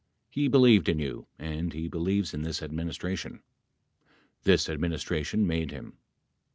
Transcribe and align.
He 0.31 0.47
believed 0.47 0.89
in 0.89 0.97
you 0.97 1.27
and 1.37 1.73
he 1.73 1.87
believes 1.87 2.33
in 2.33 2.41
this 2.41 2.59
Adminis 2.61 2.97
tration. 2.97 3.41
This 4.45 4.67
Administration 4.67 5.45
made 5.45 5.69
him. 5.69 5.95